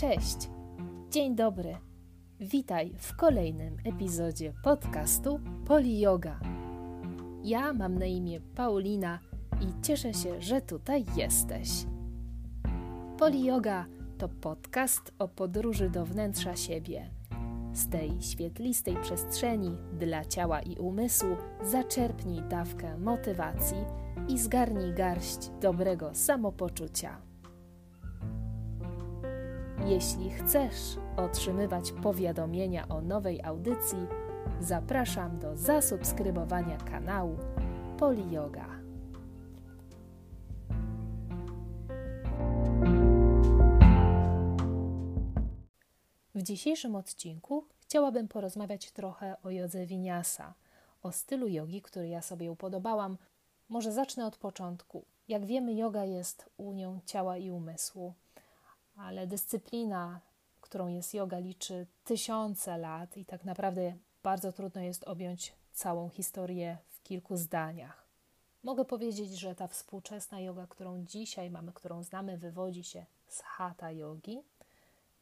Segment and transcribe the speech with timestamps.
[0.00, 0.50] Cześć,
[1.10, 1.76] dzień dobry.
[2.40, 6.40] Witaj w kolejnym epizodzie podcastu Poli Yoga.
[7.44, 9.18] Ja mam na imię Paulina
[9.60, 11.68] i cieszę się, że tutaj jesteś.
[13.18, 13.86] Poli Yoga
[14.18, 17.10] to podcast o podróży do wnętrza siebie.
[17.72, 23.84] Z tej świetlistej przestrzeni dla ciała i umysłu zaczerpnij dawkę motywacji
[24.28, 27.29] i zgarnij garść dobrego samopoczucia.
[29.86, 33.98] Jeśli chcesz otrzymywać powiadomienia o nowej audycji,
[34.60, 37.38] zapraszam do zasubskrybowania kanału
[37.98, 38.66] Poli Yoga.
[46.34, 50.54] W dzisiejszym odcinku chciałabym porozmawiać trochę o jodze winiasa,
[51.02, 53.18] o stylu jogi, który ja sobie upodobałam.
[53.68, 55.04] Może zacznę od początku.
[55.28, 58.14] Jak wiemy, yoga jest unią ciała i umysłu
[59.00, 60.20] ale dyscyplina,
[60.60, 66.78] którą jest yoga, liczy tysiące lat i tak naprawdę bardzo trudno jest objąć całą historię
[66.88, 68.06] w kilku zdaniach.
[68.62, 73.90] Mogę powiedzieć, że ta współczesna yoga, którą dzisiaj mamy, którą znamy, wywodzi się z hatha
[73.90, 74.42] yogi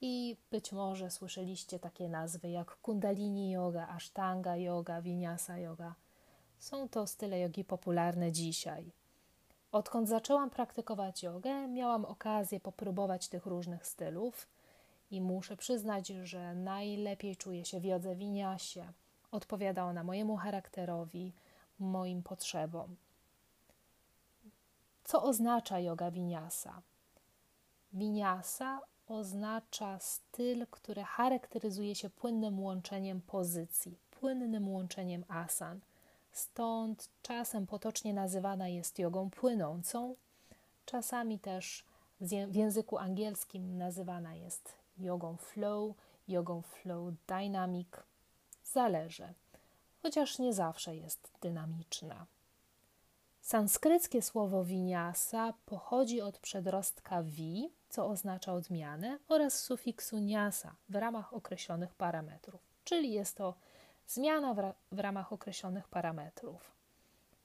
[0.00, 5.94] i być może słyszeliście takie nazwy jak kundalini yoga, ashtanga yoga, vinyasa yoga.
[6.58, 8.92] Są to style jogi popularne dzisiaj.
[9.72, 14.48] Odkąd zaczęłam praktykować jogę, miałam okazję popróbować tych różnych stylów
[15.10, 18.92] i muszę przyznać, że najlepiej czuję się w jodze winiasie.
[19.30, 21.32] Odpowiada ona mojemu charakterowi,
[21.78, 22.96] moim potrzebom.
[25.04, 26.82] Co oznacza yoga winiasa?
[27.92, 35.80] Winiasa oznacza styl, który charakteryzuje się płynnym łączeniem pozycji, płynnym łączeniem asan–
[36.32, 40.16] Stąd czasem potocznie nazywana jest jogą płynącą,
[40.84, 41.84] czasami też
[42.20, 45.94] w języku angielskim nazywana jest jogą flow,
[46.28, 47.88] jogą flow dynamic.
[48.64, 49.34] Zależy,
[50.02, 52.26] chociaż nie zawsze jest dynamiczna.
[53.40, 61.34] Sanskryckie słowo winiasa pochodzi od przedrostka vi, co oznacza odmianę, oraz sufiksu niasa w ramach
[61.34, 63.54] określonych parametrów, czyli jest to
[64.06, 66.72] zmiana w, ra w ramach określonych parametrów.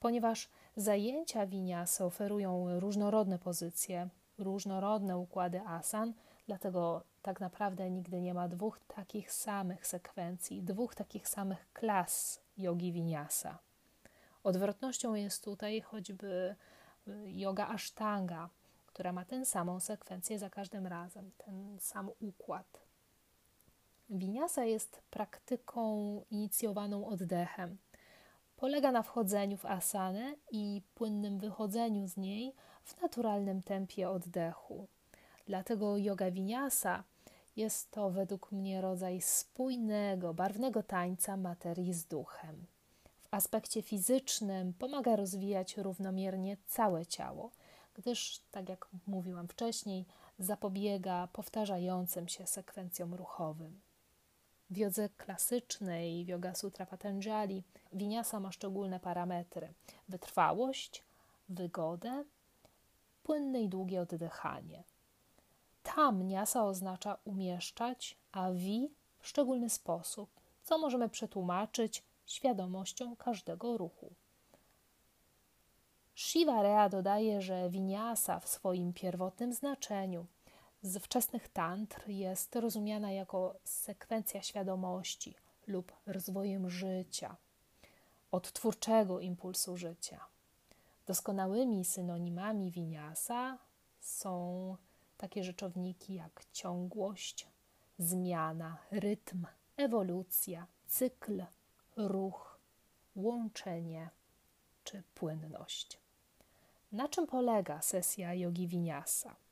[0.00, 4.08] Ponieważ zajęcia winiasy oferują różnorodne pozycje,
[4.38, 6.12] różnorodne układy asan,
[6.46, 12.92] dlatego tak naprawdę nigdy nie ma dwóch takich samych sekwencji, dwóch takich samych klas jogi
[12.92, 13.58] winiasa.
[14.44, 16.56] Odwrotnością jest tutaj choćby
[17.08, 18.48] y, yoga ashtanga,
[18.86, 22.85] która ma tę samą sekwencję za każdym razem, ten sam układ.
[24.10, 27.78] Winiasa jest praktyką inicjowaną oddechem.
[28.56, 34.86] Polega na wchodzeniu w asanę i płynnym wychodzeniu z niej w naturalnym tempie oddechu.
[35.46, 37.04] Dlatego yoga winiasa
[37.56, 42.66] jest to według mnie rodzaj spójnego, barwnego tańca materii z duchem.
[43.22, 47.50] W aspekcie fizycznym pomaga rozwijać równomiernie całe ciało,
[47.94, 50.04] gdyż, tak jak mówiłam wcześniej,
[50.38, 53.85] zapobiega powtarzającym się sekwencjom ruchowym.
[54.70, 57.62] W jodze klasycznej, w Yoga Sutra Patanjali,
[57.92, 59.74] winiasa ma szczególne parametry:
[60.08, 61.04] wytrwałość,
[61.48, 62.24] wygodę,
[63.22, 64.84] płynne i długie oddychanie.
[65.82, 70.30] Tam niasa oznacza umieszczać, a vi w szczególny sposób,
[70.62, 74.12] co możemy przetłumaczyć świadomością każdego ruchu.
[76.14, 80.26] Shiva Rea dodaje, że winiasa w swoim pierwotnym znaczeniu
[80.86, 85.34] z wczesnych tantr jest rozumiana jako sekwencja świadomości
[85.66, 87.36] lub rozwojem życia,
[88.30, 90.20] odtwórczego impulsu życia.
[91.06, 93.58] Doskonałymi synonimami winiasa
[94.00, 94.76] są
[95.16, 97.46] takie rzeczowniki jak ciągłość,
[97.98, 101.44] zmiana, rytm, ewolucja, cykl,
[101.96, 102.58] ruch,
[103.16, 104.10] łączenie
[104.84, 105.98] czy płynność.
[106.92, 109.45] Na czym polega sesja jogi winiasa?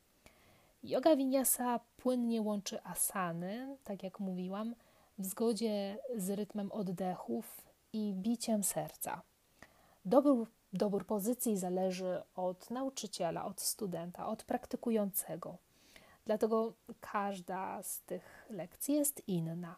[0.85, 4.75] Yoga Vinyasa płynnie łączy asany, tak jak mówiłam,
[5.19, 9.23] w zgodzie z rytmem oddechów i biciem serca.
[10.05, 15.57] Dobór, dobór pozycji zależy od nauczyciela, od studenta, od praktykującego.
[16.27, 19.77] Dlatego każda z tych lekcji jest inna.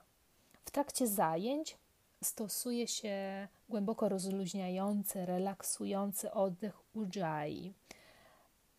[0.64, 1.79] W trakcie zajęć
[2.25, 7.75] stosuje się głęboko rozluźniający, relaksujący oddech ujjayi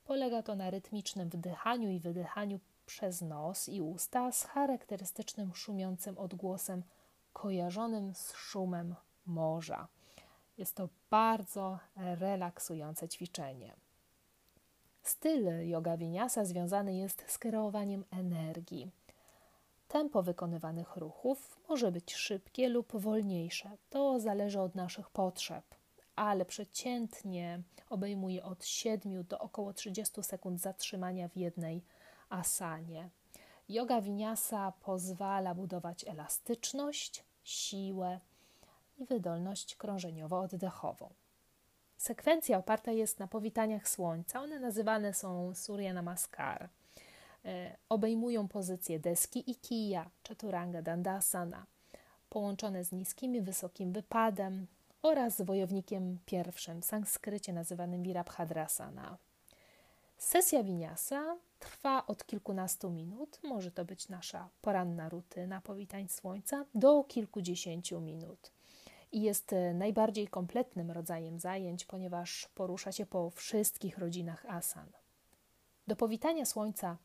[0.08, 6.84] Polega to na rytmicznym wdychaniu i wydychaniu przez nos i usta z charakterystycznym szumiącym odgłosem
[7.34, 8.96] kojarzonym z szumem
[9.26, 9.88] morza.
[10.58, 13.74] Jest to bardzo relaksujące ćwiczenie.
[15.04, 18.92] Styl yoga vinyasa związany jest z kreowaniem energii,
[19.88, 23.78] Tempo wykonywanych ruchów może być szybkie lub wolniejsze.
[23.90, 25.66] To zależy od naszych potrzeb,
[26.18, 31.84] ale przeciętnie obejmuje od 7 do około 30 sekund zatrzymania w jednej
[32.30, 33.10] asanie.
[33.70, 38.20] Yoga vinyasa pozwala budować elastyczność, siłę
[38.98, 41.10] i wydolność krążeniowo-oddechową.
[41.98, 44.42] Sekwencja oparta jest na powitaniach słońca.
[44.42, 46.70] One nazywane są Surya Namaskar.
[47.46, 51.66] E, obejmują pozycje deski i kija, chaturanga dandasana,
[52.30, 54.68] połączone z niskim i wysokim wypadem
[55.08, 59.18] oraz wojownikiem pierwszym sanskrycie nazywanym Virabhadrasana.
[60.18, 67.04] Sesja winiasa trwa od kilkunastu minut, może to być nasza poranna rutyna powitań słońca, do
[67.04, 68.52] kilkudziesięciu minut.
[69.12, 74.90] I jest e, najbardziej kompletnym rodzajem zajęć, ponieważ porusza się po wszystkich rodzinach asan.
[75.88, 76.98] Do powitania słońca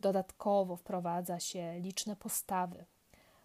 [0.00, 2.84] dodatkowo wprowadza się liczne postawy.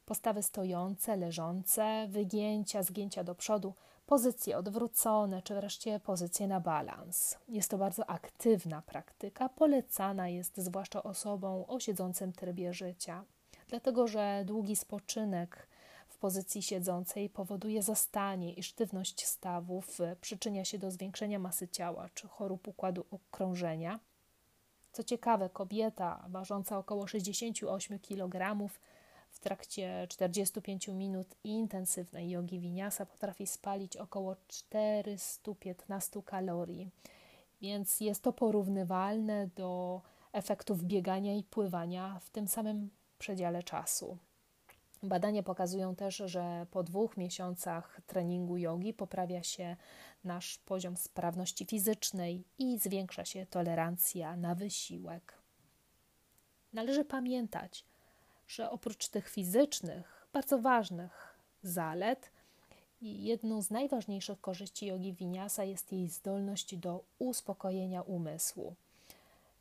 [0.07, 3.73] Postawy stojące, leżące, wygięcia, zgięcia do przodu,
[4.05, 7.37] pozycje odwrócone, czy wreszcie pozycje na balans.
[7.49, 13.23] Jest to bardzo aktywna praktyka, polecana jest zwłaszcza osobom o siedzącym trybie życia,
[13.67, 15.67] dlatego że długi spoczynek
[16.07, 22.27] w pozycji siedzącej powoduje zastanie i sztywność stawów, przyczynia się do zwiększenia masy ciała czy
[22.27, 23.99] chorób układu okrążenia.
[24.91, 28.69] Co ciekawe, kobieta ważąca około 68 kg
[29.29, 36.89] w trakcie 45 minut intensywnej jogi winiasa potrafi spalić około 415 kalorii,
[37.61, 40.01] więc jest to porównywalne do
[40.33, 42.89] efektów biegania i pływania w tym samym
[43.19, 44.17] przedziale czasu.
[45.03, 49.75] Badania pokazują też, że po dwóch miesiącach treningu jogi poprawia się
[50.23, 55.33] nasz poziom sprawności fizycznej i zwiększa się tolerancja na wysiłek.
[56.73, 57.85] Należy pamiętać,
[58.47, 62.31] że oprócz tych fizycznych, bardzo ważnych zalet,
[63.01, 68.75] jedną z najważniejszych korzyści jogi winiasa jest jej zdolność do uspokojenia umysłu.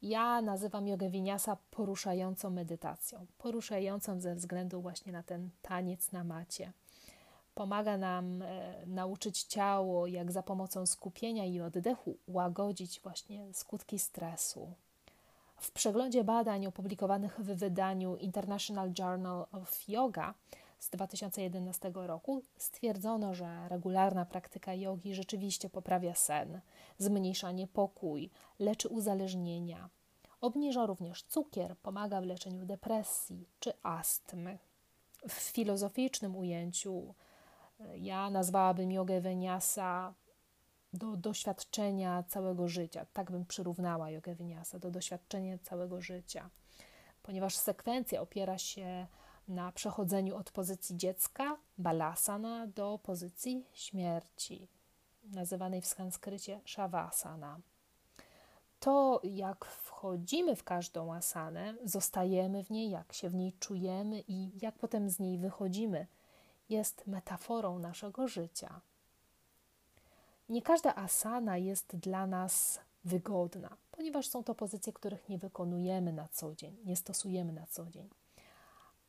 [0.03, 6.73] Ja nazywam jogę winiasa poruszającą medytacją, poruszającą ze względu właśnie na ten taniec na macie.
[7.55, 14.73] Pomaga nam e, nauczyć ciało, jak za pomocą skupienia i oddechu łagodzić właśnie skutki stresu,
[15.57, 20.35] w przeglądzie badań opublikowanych w wydaniu International Journal of Yoga
[20.79, 26.61] z 2011 roku stwierdzono, że regularna praktyka jogi rzeczywiście poprawia sen,
[26.99, 29.89] zmniejsza niepokój, leczy uzależnienia.
[30.41, 34.59] Obniża również cukier, pomaga w leczeniu depresji czy astmy.
[35.29, 37.15] W filozoficznym ujęciu
[37.81, 40.15] e, ja nazwałabym jogę Veniasa
[40.97, 43.07] do doświadczenia całego życia.
[43.13, 46.51] Tak bym przyrównała jogę Vinyasa do doświadczenia całego życia,
[47.23, 49.07] ponieważ sekwencja opiera się
[49.49, 54.69] na przechodzeniu od pozycji dziecka, balasana, do pozycji śmierci,
[55.25, 57.61] nazywanej w sanskrycie shavasana.
[58.81, 64.51] To, jak wchodzimy w każdą asanę, zostajemy w niej, jak się w niej czujemy i
[64.63, 66.07] jak potem z niej wychodzimy,
[66.69, 68.81] jest metaforą naszego życia.
[70.49, 76.29] Nie każda asana jest dla nas wygodna, ponieważ są to pozycje, których nie wykonujemy na
[76.29, 78.11] co dzień, nie stosujemy na co dzień.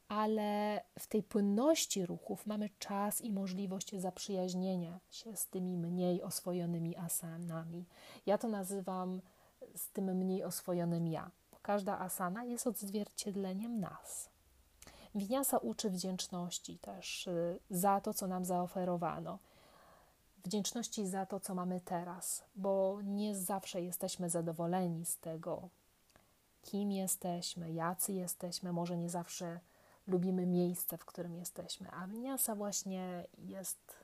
[0.07, 6.97] Ale w tej płynności ruchów mamy czas i możliwość zaprzyjaźnienia się z tymi mniej oswojonymi
[6.97, 7.85] asanami.
[8.25, 9.21] Ja to nazywam
[9.75, 14.29] z tym mniej oswojonym ja, każda asana jest odzwierciedleniem nas.
[15.15, 19.39] Winiasa uczy wdzięczności też y, za to, co nam zaoferowano
[20.47, 25.69] wdzięczności za to, co mamy teraz, bo nie zawsze jesteśmy zadowoleni z tego,
[26.61, 29.59] kim jesteśmy, jacy jesteśmy, może nie zawsze
[30.07, 31.91] lubimy miejsce, w którym jesteśmy.
[31.91, 33.95] A winiasa właśnie jest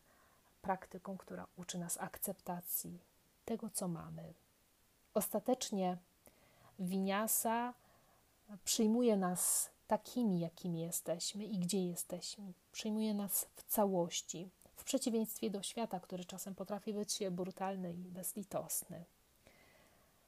[0.62, 3.00] praktyką, która uczy nas akceptacji
[3.46, 4.34] tego, co mamy.
[5.14, 5.98] Ostatecznie
[6.80, 7.74] winiasa
[8.64, 12.54] przyjmuje nas takimi, jakimi jesteśmy i gdzie jesteśmy.
[12.72, 19.06] Przyjmuje nas w całości, w przeciwieństwie do świata, który czasem potrafi być brutalny i bezlitosny.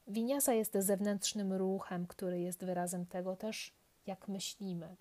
[0.08, 3.74] Winiasa jest zewnętrznym ruchem, który jest wyrazem tego też,
[4.08, 4.96] jak myślimy.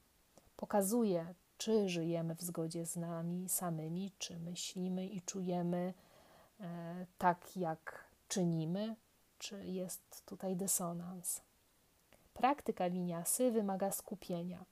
[0.57, 5.95] Pokazuje, czy żyjemy w zgodzie z nami samymi, czy myślimy i czujemy
[6.61, 8.97] e, tak, jak czynimy,
[9.39, 11.41] czy jest tutaj dysonans.
[12.35, 14.65] Praktyka winiasy wymaga skupienia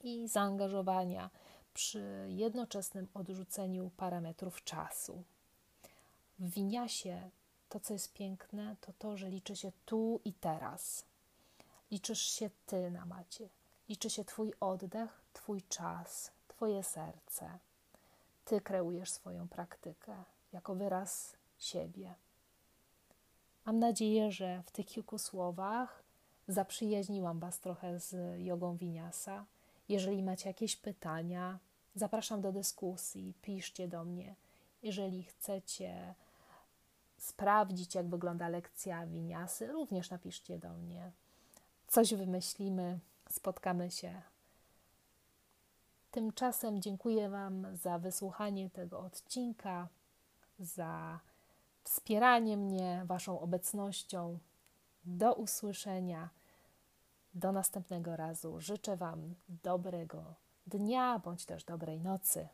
[0.00, 1.30] i zaangażowania
[1.74, 5.22] przy jednoczesnym odrzuceniu parametrów czasu.
[6.38, 7.30] W winiasie
[7.68, 11.04] to, co jest piękne, to to, że liczy się tu i teraz.
[11.90, 13.48] Liczysz się ty na macie.
[13.88, 17.58] Liczy się Twój oddech, Twój czas, Twoje serce.
[18.44, 22.14] Ty kreujesz swoją praktykę jako wyraz siebie.
[23.66, 26.02] Mam nadzieję, że w tych kilku słowach
[26.48, 29.44] zaprzyjaźniłam Was trochę z jogą winiasa.
[29.90, 31.58] Jeżeli macie jakieś pytania,
[31.94, 34.34] zapraszam do dyskusji, piszcie do mnie.
[34.82, 36.14] Jeżeli chcecie
[37.18, 41.12] sprawdzić, jak wygląda lekcja winiasy, również napiszcie do mnie.
[41.86, 42.98] Coś wymyślimy,
[43.30, 44.22] spotkamy się.
[46.10, 49.88] Tymczasem dziękuję Wam za wysłuchanie tego odcinka,
[50.58, 51.20] za
[51.84, 54.38] wspieranie mnie Waszą obecnością.
[55.04, 56.28] Do usłyszenia.
[57.34, 58.60] Do następnego razu.
[58.60, 60.34] Życzę Wam dobrego
[60.66, 62.48] dnia bądź też dobrej nocy.